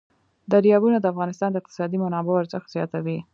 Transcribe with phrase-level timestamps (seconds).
[0.51, 3.19] دریابونه د افغانستان د اقتصادي منابعو ارزښت زیاتوي.